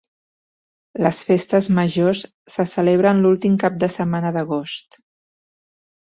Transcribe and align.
Les 1.07 1.17
Festes 1.25 1.67
Majors 1.79 2.21
se 2.53 2.65
celebren 2.71 3.21
l'últim 3.25 3.59
cap 3.65 3.77
de 3.83 3.89
setmana 3.97 4.31
d'agost. 4.39 4.99